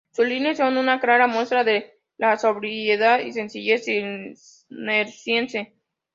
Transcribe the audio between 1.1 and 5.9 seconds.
muestra de la sobriedad y sencillez cisterciense.